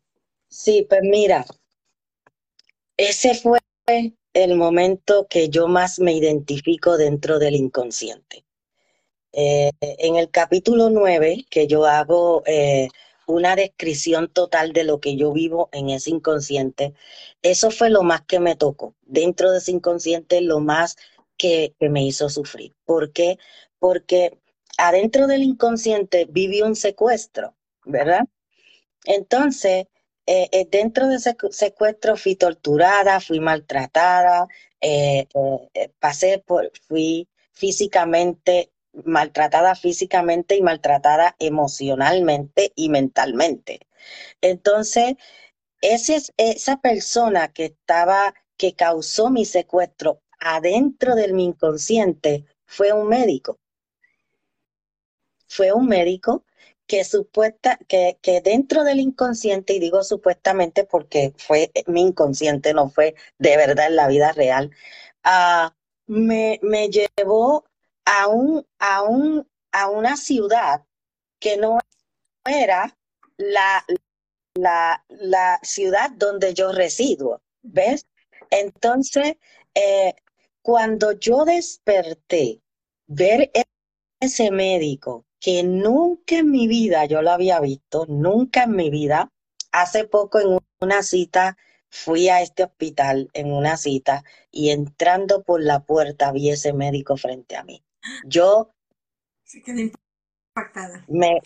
[0.48, 1.44] Sí, pues mira,
[2.96, 3.58] ese fue
[4.32, 8.44] el momento que yo más me identifico dentro del inconsciente.
[9.32, 12.88] Eh, en el capítulo 9, que yo hago eh,
[13.26, 16.94] una descripción total de lo que yo vivo en ese inconsciente.
[17.42, 18.94] Eso fue lo más que me tocó.
[19.02, 20.96] Dentro de ese inconsciente, lo más
[21.36, 22.74] que, me hizo sufrir.
[22.84, 23.38] ¿Por qué?
[23.78, 24.38] Porque
[24.78, 28.24] adentro del inconsciente viví un secuestro, ¿verdad?
[29.04, 29.86] Entonces,
[30.26, 34.48] eh, eh, dentro de ese secuestro fui torturada, fui maltratada,
[34.80, 35.26] eh,
[35.98, 38.70] pasé por, fui físicamente
[39.04, 43.80] maltratada físicamente y maltratada emocionalmente y mentalmente.
[44.40, 45.14] Entonces,
[45.80, 53.58] esa persona que estaba, que causó mi secuestro adentro de mi inconsciente fue un médico.
[55.46, 56.44] Fue un médico
[56.86, 62.90] que supuesta, que, que dentro del inconsciente, y digo supuestamente porque fue mi inconsciente, no
[62.90, 64.70] fue de verdad en la vida real,
[65.24, 65.70] uh,
[66.06, 67.64] me, me llevó
[68.04, 70.84] a, un, a, un, a una ciudad
[71.40, 71.78] que no
[72.44, 72.96] era
[73.36, 73.84] la,
[74.54, 78.06] la, la ciudad donde yo resido, ¿ves?
[78.50, 79.36] Entonces,
[79.74, 80.14] eh,
[80.62, 82.60] cuando yo desperté,
[83.06, 83.50] ver
[84.20, 89.30] ese médico que nunca en mi vida yo lo había visto, nunca en mi vida,
[89.72, 91.56] hace poco en una cita
[91.94, 97.16] fui a este hospital en una cita y entrando por la puerta vi ese médico
[97.16, 97.84] frente a mí.
[98.26, 98.72] Yo
[101.06, 101.40] Me,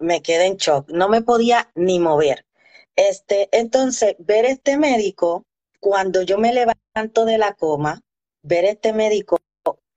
[0.00, 2.44] me, quedé en shock, no me podía ni mover.
[2.94, 5.44] Este, entonces, ver este médico,
[5.80, 8.02] cuando yo me levanto de la coma,
[8.42, 9.38] ver este médico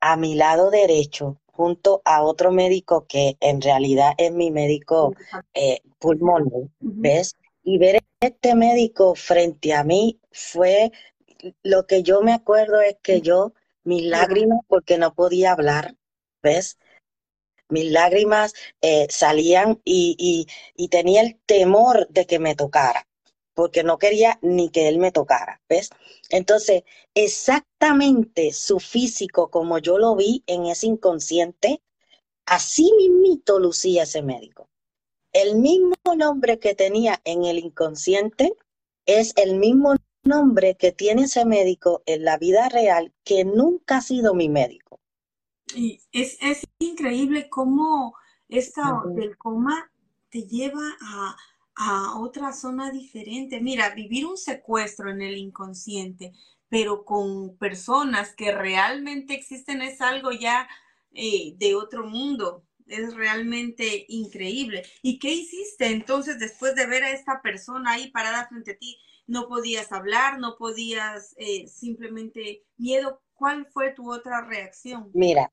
[0.00, 5.14] a mi lado derecho, junto a otro médico que en realidad es mi médico
[5.52, 7.36] eh, pulmonar, ¿ves?
[7.62, 10.92] Y ver este médico frente a mí fue,
[11.62, 15.96] lo que yo me acuerdo es que yo mis lágrimas porque no podía hablar,
[16.40, 16.78] ¿ves?
[17.68, 23.08] Mis lágrimas eh, salían y, y, y, tenía el temor de que me tocara,
[23.54, 25.90] porque no quería ni que él me tocara, ¿ves?
[26.28, 31.82] Entonces, exactamente su físico, como yo lo vi en ese inconsciente,
[32.46, 34.68] así mismito lucía ese médico.
[35.32, 38.54] El mismo nombre que tenía en el inconsciente
[39.06, 44.00] es el mismo nombre que tiene ese médico en la vida real que nunca ha
[44.02, 45.00] sido mi médico.
[45.74, 48.14] Y es, es increíble cómo
[48.48, 49.90] esta del coma
[50.28, 51.36] te lleva a,
[51.76, 53.60] a otra zona diferente.
[53.60, 56.32] Mira, vivir un secuestro en el inconsciente,
[56.68, 60.68] pero con personas que realmente existen es algo ya
[61.12, 62.64] eh, de otro mundo.
[62.92, 64.82] Es realmente increíble.
[65.00, 68.98] ¿Y qué hiciste entonces después de ver a esta persona ahí parada frente a ti?
[69.26, 73.22] No podías hablar, no podías eh, simplemente miedo.
[73.32, 75.10] ¿Cuál fue tu otra reacción?
[75.14, 75.50] Mira,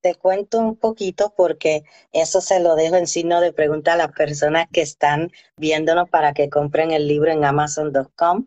[0.00, 4.12] te cuento un poquito porque eso se lo dejo en signo de pregunta a las
[4.12, 8.46] personas que están viéndonos para que compren el libro en amazon.com.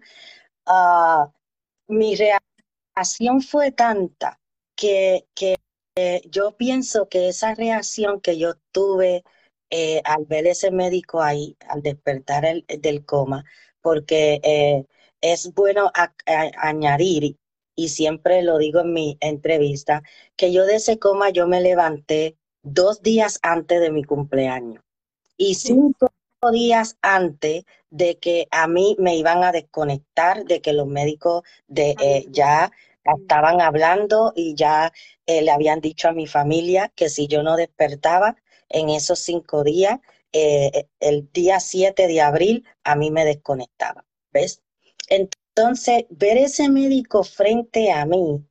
[0.66, 1.30] Ah,
[1.88, 4.40] mi reacción fue tanta
[4.76, 5.58] que, que
[6.30, 9.24] yo pienso que esa reacción que yo tuve
[9.70, 13.44] eh, al ver ese médico ahí, al despertar el, del coma,
[13.82, 14.86] porque eh,
[15.22, 15.92] es bueno
[16.58, 17.38] añadir
[17.76, 20.04] y siempre lo digo en mi entrevista,
[20.36, 24.84] que yo de ese coma yo me levanté dos días antes de mi cumpleaños
[25.38, 26.12] y cinco
[26.52, 31.96] días antes de que a mí me iban a desconectar, de que los médicos de,
[32.00, 32.72] eh, ya
[33.06, 34.92] estaban hablando y ya
[35.26, 38.36] eh, le habían dicho a mi familia que si yo no despertaba
[38.70, 40.00] en esos cinco días,
[40.32, 44.64] eh, el día 7 de abril a mí me desconectaba, ¿ves?
[45.10, 48.44] Entonces, ver ese médico frente a mí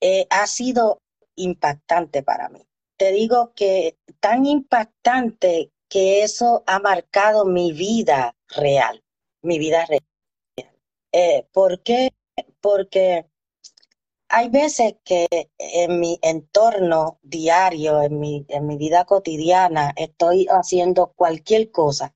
[0.00, 1.00] eh, ha sido
[1.34, 2.64] impactante para mí.
[2.96, 9.02] Te digo que tan impactante que eso ha marcado mi vida real,
[9.42, 10.04] mi vida real.
[11.12, 12.10] Eh, ¿Por qué?
[12.60, 13.26] Porque
[14.28, 15.26] hay veces que
[15.58, 22.14] en mi entorno diario, en mi, en mi vida cotidiana, estoy haciendo cualquier cosa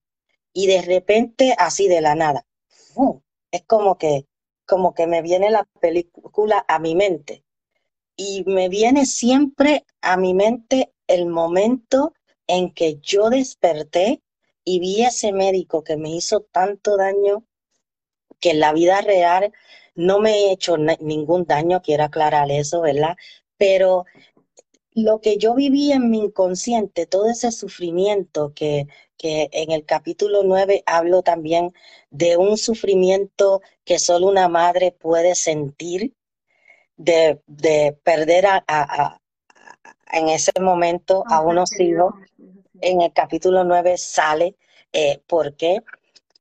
[0.52, 2.46] y de repente, así de la nada,
[3.50, 4.26] es como que,
[4.66, 7.44] como que me viene la película a mi mente.
[8.16, 12.12] Y me viene siempre a mi mente el momento
[12.46, 14.22] en que yo desperté
[14.64, 17.44] y vi a ese médico que me hizo tanto daño
[18.38, 19.52] que en la vida real
[19.94, 23.16] no me he hecho ningún daño, quiero aclarar eso, ¿verdad?
[23.56, 24.04] Pero
[24.94, 30.42] lo que yo viví en mi inconsciente, todo ese sufrimiento que, que en el capítulo
[30.42, 31.72] 9 hablo también
[32.10, 36.14] de un sufrimiento que solo una madre puede sentir,
[36.96, 39.20] de, perder a,
[40.12, 42.14] en ese momento a unos hijos.
[42.80, 44.56] En el capítulo 9 sale
[44.92, 45.82] eh, por qué.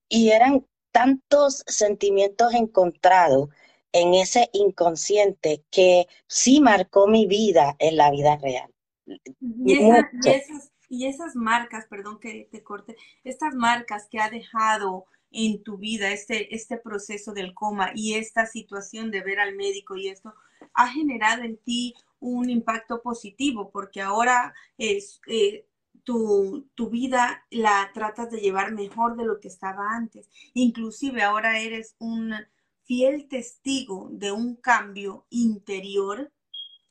[0.09, 3.49] Y eran tantos sentimientos encontrados
[3.93, 8.73] en ese inconsciente que sí marcó mi vida en la vida real.
[9.05, 15.63] Y, esas, y esas, marcas, perdón que te corte, estas marcas que ha dejado en
[15.63, 20.09] tu vida este, este proceso del coma y esta situación de ver al médico y
[20.09, 20.33] esto
[20.73, 25.65] ha generado en ti un impacto positivo porque ahora es, eh,
[26.03, 30.29] tu, tu, vida la tratas de llevar mejor de lo que estaba antes.
[30.53, 32.33] Inclusive ahora eres un
[32.83, 36.31] fiel testigo de un cambio interior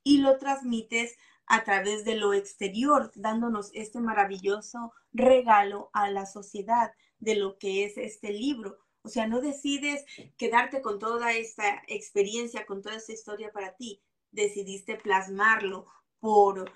[0.03, 6.93] y lo transmites a través de lo exterior, dándonos este maravilloso regalo a la sociedad
[7.19, 8.79] de lo que es este libro.
[9.03, 10.05] O sea, no decides
[10.37, 14.01] quedarte con toda esta experiencia, con toda esta historia para ti.
[14.31, 15.87] Decidiste plasmarlo
[16.21, 16.71] por,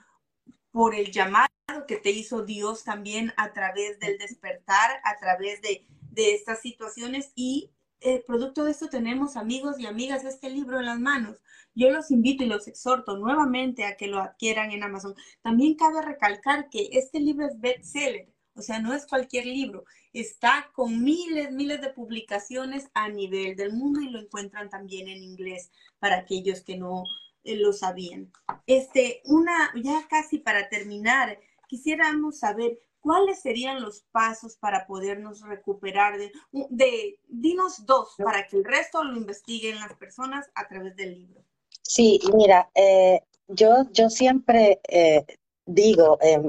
[0.73, 1.54] por el llamado
[1.87, 7.33] que te hizo Dios también a través del despertar, a través de, de estas situaciones
[7.35, 11.41] y eh, producto de esto tenemos amigos y amigas este libro en las manos.
[11.75, 15.15] Yo los invito y los exhorto nuevamente a que lo adquieran en Amazon.
[15.43, 19.85] También cabe recalcar que este libro es bestseller, o sea, no es cualquier libro.
[20.13, 25.23] Está con miles, miles de publicaciones a nivel del mundo y lo encuentran también en
[25.23, 27.05] inglés para aquellos que no
[27.43, 28.31] eh, lo sabían.
[28.67, 31.39] Este, una, ya casi para terminar,
[31.75, 36.33] quisiéramos saber ¿cuáles serían los pasos para podernos recuperar de,
[36.71, 41.45] de, dinos dos, para que el resto lo investiguen las personas a través del libro?
[41.83, 45.27] Sí, mira, eh, yo, yo siempre eh,
[45.67, 46.41] digo eh,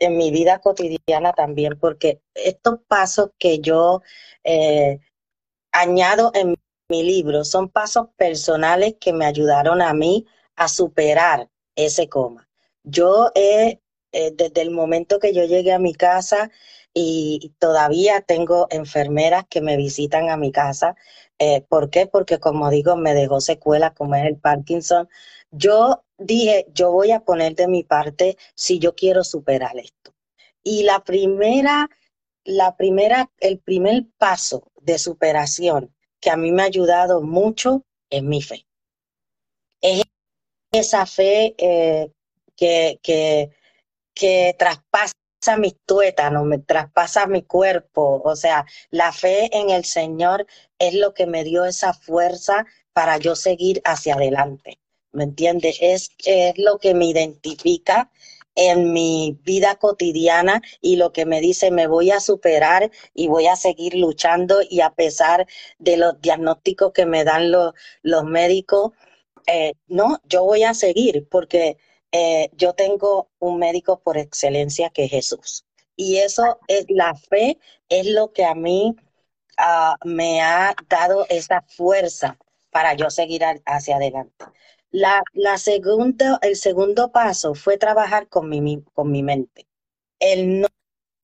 [0.00, 4.02] en mi vida cotidiana también, porque estos pasos que yo
[5.72, 6.56] añado en
[6.90, 10.26] mi libro son pasos personales que me ayudaron a mí
[10.56, 12.45] a superar ese coma.
[12.86, 13.80] Yo he
[14.12, 16.50] eh, desde el momento que yo llegué a mi casa
[16.94, 20.96] y todavía tengo enfermeras que me visitan a mi casa.
[21.38, 22.06] Eh, ¿Por qué?
[22.06, 25.08] Porque como digo, me dejó secuela como es el Parkinson.
[25.50, 30.14] Yo dije, yo voy a poner de mi parte si yo quiero superar esto.
[30.62, 31.90] Y la primera,
[32.44, 38.22] la primera, el primer paso de superación que a mí me ha ayudado mucho es
[38.22, 38.66] mi fe.
[39.82, 40.02] Es
[40.72, 42.10] esa fe eh,
[42.56, 43.50] que, que,
[44.14, 45.12] que traspasa
[45.58, 48.22] mis tuétanos, me traspasa mi cuerpo.
[48.24, 50.46] O sea, la fe en el Señor
[50.78, 54.80] es lo que me dio esa fuerza para yo seguir hacia adelante.
[55.12, 55.78] ¿Me entiendes?
[55.80, 58.10] Es, es lo que me identifica
[58.56, 63.46] en mi vida cotidiana y lo que me dice me voy a superar y voy
[63.46, 65.46] a seguir luchando y a pesar
[65.78, 68.92] de los diagnósticos que me dan los, los médicos,
[69.46, 71.76] eh, no, yo voy a seguir porque
[72.12, 75.66] eh, yo tengo un médico por excelencia que es Jesús.
[75.96, 78.96] Y eso es la fe, es lo que a mí
[79.58, 82.38] ah, me ha dado esa fuerza
[82.70, 84.44] para yo seguir hacia adelante.
[84.90, 85.56] La, la
[86.42, 89.66] el segundo paso fue trabajar con mi, con mi mente.
[90.18, 90.68] El no,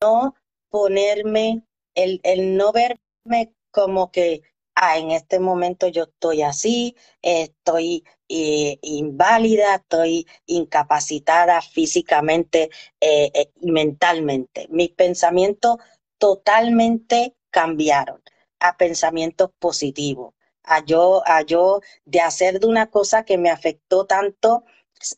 [0.00, 0.34] no
[0.70, 1.62] ponerme,
[1.94, 4.42] el, el no verme como que
[4.82, 12.70] ah, en este momento yo estoy así, estoy eh, inválida, estoy incapacitada físicamente
[13.00, 14.66] eh, eh, y mentalmente.
[14.70, 15.76] Mis pensamientos
[16.18, 18.22] totalmente cambiaron
[18.58, 24.06] a pensamientos positivos, a yo, a yo de hacer de una cosa que me afectó
[24.06, 24.64] tanto,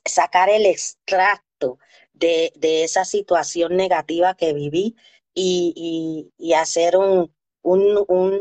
[0.04, 1.78] sacar el extracto
[2.12, 4.96] de, esa situación negativa que viví
[5.34, 7.33] y hacer un,
[7.64, 8.40] un, un,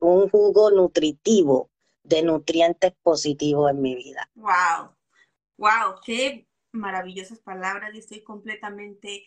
[0.00, 1.70] un jugo nutritivo
[2.02, 4.30] de nutrientes positivos en mi vida.
[4.34, 4.94] Wow,
[5.58, 9.24] wow, qué maravillosas palabras y estoy completamente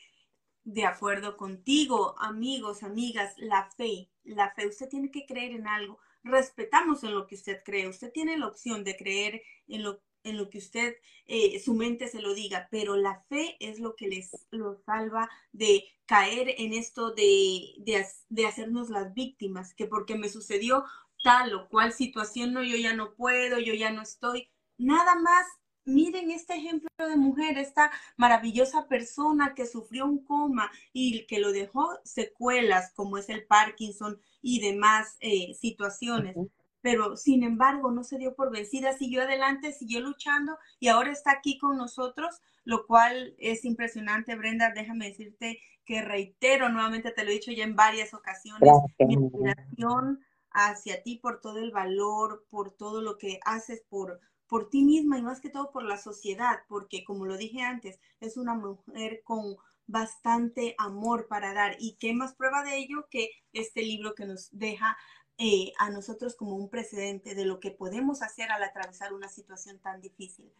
[0.64, 6.00] de acuerdo contigo, amigos, amigas, la fe, la fe, usted tiene que creer en algo,
[6.24, 10.38] respetamos en lo que usted cree, usted tiene la opción de creer en lo en
[10.38, 10.96] lo que usted,
[11.26, 15.30] eh, su mente se lo diga, pero la fe es lo que les lo salva
[15.52, 20.84] de caer en esto de, de, de, hacernos las víctimas, que porque me sucedió
[21.24, 25.46] tal o cual situación, no, yo ya no puedo, yo ya no estoy, nada más.
[25.86, 31.52] Miren este ejemplo de mujer, esta maravillosa persona que sufrió un coma y que lo
[31.52, 36.36] dejó secuelas como es el Parkinson y demás eh, situaciones
[36.82, 41.32] pero sin embargo no se dio por vencida, siguió adelante, siguió luchando y ahora está
[41.32, 47.32] aquí con nosotros, lo cual es impresionante, Brenda, déjame decirte que reitero, nuevamente te lo
[47.32, 48.70] he dicho ya en varias ocasiones,
[49.00, 50.20] mi admiración
[50.52, 55.18] hacia ti por todo el valor, por todo lo que haces por, por ti misma
[55.18, 59.22] y más que todo por la sociedad, porque como lo dije antes, es una mujer
[59.24, 59.58] con
[59.90, 61.76] bastante amor para dar.
[61.80, 64.96] ¿Y qué más prueba de ello que este libro que nos deja
[65.42, 69.80] eh, a nosotros como un precedente de lo que podemos hacer al atravesar una situación
[69.80, 70.52] tan difícil.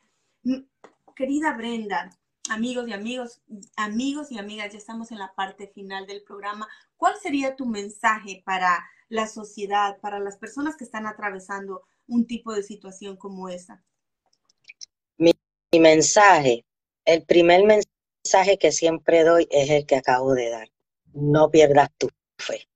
[0.44, 0.62] Mm,
[1.18, 2.10] querida Brenda,
[2.50, 3.42] amigos y amigos,
[3.76, 6.66] amigos y amigas, ya estamos en la parte final del programa.
[6.96, 12.54] ¿Cuál sería tu mensaje para la sociedad, para las personas que están atravesando un tipo
[12.54, 13.84] de situación como esa?
[15.18, 15.34] Mi,
[15.74, 16.64] mi mensaje,
[17.04, 20.70] el primer mensaje que siempre doy es el que acabo de dar.
[21.12, 22.08] No pierdas tu
[22.38, 22.70] fe,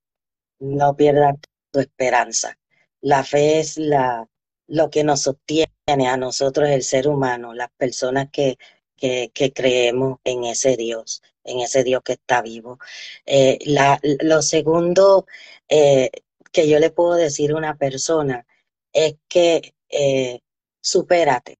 [0.58, 1.36] no pierdas
[1.80, 2.58] esperanza.
[3.00, 4.28] La fe es la,
[4.66, 5.68] lo que nos sostiene
[6.08, 8.56] a nosotros, el ser humano, las personas que,
[8.96, 12.78] que, creemos en ese Dios, en ese Dios que está vivo.
[13.26, 15.26] Eh, la, lo segundo
[15.68, 16.10] eh,
[16.52, 18.46] que yo le puedo decir a una persona
[18.92, 20.40] es que eh,
[20.80, 21.58] supérate,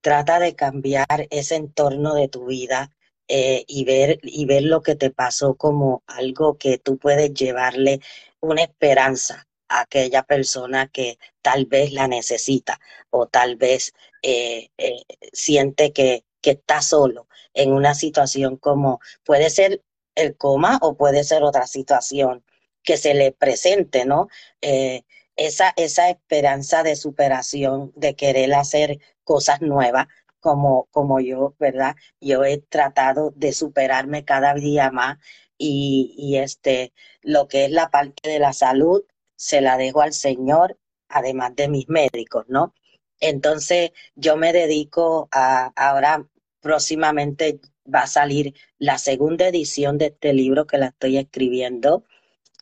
[0.00, 2.92] trata de cambiar ese entorno de tu vida,
[3.30, 8.00] y, ver, y ver lo que te pasó como algo que tú puedes llevarle
[8.40, 12.80] una esperanza a aquella persona que tal vez la necesita
[13.10, 19.50] o tal vez eh, eh, siente que, que está solo en una situación como puede
[19.50, 19.82] ser
[20.14, 22.44] el coma o puede ser otra situación
[22.82, 24.28] que se le presente, ¿no?
[24.62, 25.02] Eh,
[25.36, 30.06] esa, esa esperanza de superación, de querer hacer cosas nuevas,
[30.40, 31.96] como, como yo, ¿verdad?
[32.20, 35.18] Yo he tratado de superarme cada día más
[35.58, 36.92] y, este,
[37.22, 39.02] lo que es la parte de la salud,
[39.36, 40.78] se la dejo al Señor,
[41.08, 42.74] además de mis médicos, ¿no?
[43.20, 46.26] Entonces yo me dedico a, ahora
[46.60, 47.60] próximamente
[47.92, 52.04] va a salir la segunda edición de este libro que la estoy escribiendo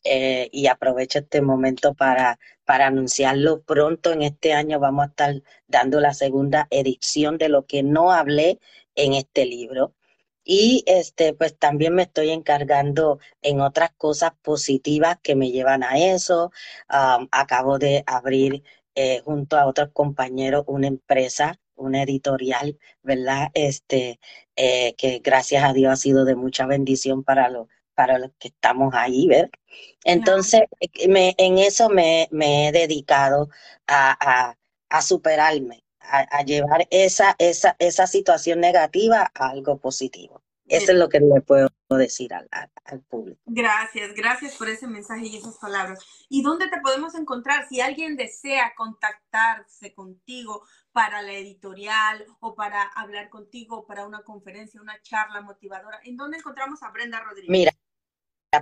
[0.03, 5.43] eh, y aprovecho este momento para, para anunciarlo pronto en este año vamos a estar
[5.67, 8.59] dando la segunda edición de lo que no hablé
[8.95, 9.93] en este libro
[10.49, 15.97] Y este, pues también me estoy encargando en otras cosas positivas que me llevan a
[15.99, 16.51] eso.
[16.87, 18.63] acabo de abrir
[18.95, 23.51] eh, junto a otros compañeros una empresa, una editorial, ¿verdad?
[23.53, 24.19] Este,
[24.55, 28.49] eh, que gracias a Dios ha sido de mucha bendición para los para los que
[28.49, 29.49] estamos ahí, ¿ver?
[30.05, 33.49] Entonces, eh, me, en eso me, me he dedicado
[33.87, 34.55] a,
[34.89, 40.41] a, superarme, a, llevar esa, esa, esa situación negativa a algo positivo.
[40.67, 43.39] Eso es lo que le puedo decir al, al, público.
[43.45, 45.99] Gracias, gracias por ese mensaje y esas palabras.
[46.29, 47.67] ¿Y dónde te podemos encontrar?
[47.69, 54.81] Si alguien desea contactarse contigo para la editorial o para hablar contigo, para una conferencia,
[54.81, 57.49] una charla motivadora, ¿en dónde encontramos a Brenda Rodríguez?
[57.49, 57.71] Mira,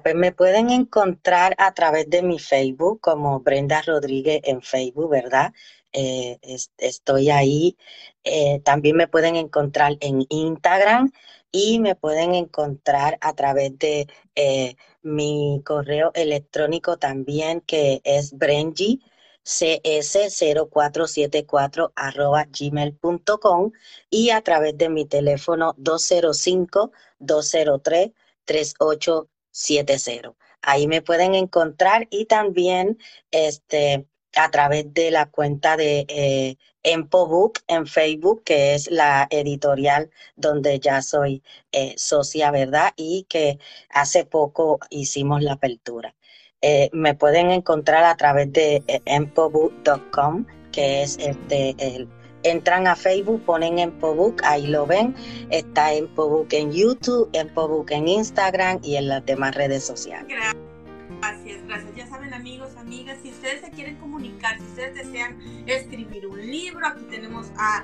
[0.03, 5.53] pues me pueden encontrar a través de mi Facebook como Brenda Rodríguez en Facebook, ¿verdad?
[5.97, 6.37] Eh,
[6.77, 7.77] estoy ahí.
[8.23, 11.11] Eh, también me pueden encontrar en Instagram
[11.51, 19.01] y me pueden encontrar a través de eh, mi correo electrónico también que es Brenji
[19.45, 23.71] cs0474 arroba gmail.com
[24.09, 28.11] y a través de mi teléfono 205 203
[28.45, 30.33] 38 70.
[30.61, 32.97] Ahí me pueden encontrar y también
[33.31, 40.09] este, a través de la cuenta de eh, Empobook en Facebook, que es la editorial
[40.35, 42.93] donde ya soy eh, socia, ¿verdad?
[42.95, 43.59] Y que
[43.89, 46.15] hace poco hicimos la apertura.
[46.61, 52.07] Eh, me pueden encontrar a través de eh, empobook.com, que es este el
[52.43, 55.15] entran a Facebook, ponen Empobook, ahí lo ven.
[55.49, 60.27] Está Empobook en YouTube, Empobook en Instagram y en las demás redes sociales.
[60.29, 60.74] Gracias,
[61.33, 61.95] gracias.
[61.95, 66.85] Ya saben, amigos, amigas, si ustedes se quieren comunicar, si ustedes desean escribir un libro,
[66.85, 67.83] aquí tenemos a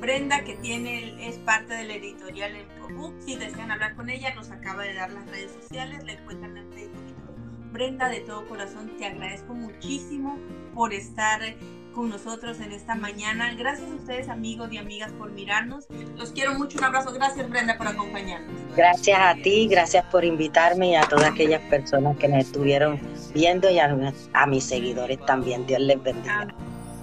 [0.00, 3.14] Brenda, que tiene, es parte de la editorial Empobook.
[3.20, 6.72] Si desean hablar con ella, nos acaba de dar las redes sociales, le encuentran en
[6.72, 7.14] Facebook.
[7.72, 10.38] Brenda, de todo corazón, te agradezco muchísimo
[10.74, 11.40] por estar
[11.92, 13.54] con nosotros en esta mañana.
[13.54, 15.86] Gracias a ustedes amigos y amigas por mirarnos.
[16.16, 16.78] Los quiero mucho.
[16.78, 17.12] Un abrazo.
[17.12, 18.50] Gracias Brenda por acompañarnos.
[18.76, 22.98] Gracias a ti, gracias por invitarme y a todas aquellas personas que me estuvieron
[23.34, 23.94] viendo y a,
[24.46, 25.66] mis seguidores también.
[25.66, 26.48] Dios les bendiga.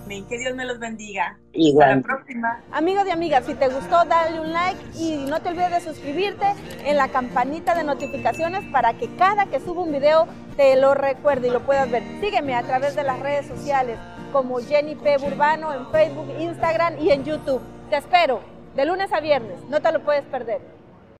[0.03, 0.25] Amén.
[0.27, 1.37] Que Dios me los bendiga.
[1.53, 1.89] Igual.
[1.89, 2.61] Hasta la próxima.
[2.71, 6.45] Amigos y amigas, si te gustó, dale un like y no te olvides de suscribirte
[6.83, 10.27] en la campanita de notificaciones para que cada que suba un video
[10.57, 12.01] te lo recuerde y lo puedas ver.
[12.19, 13.99] Sígueme a través de las redes sociales
[14.31, 15.17] como Jenny P.
[15.17, 17.61] Burbano en Facebook, Instagram y en YouTube.
[17.89, 18.41] Te espero
[18.75, 20.78] de lunes a viernes, no te lo puedes perder.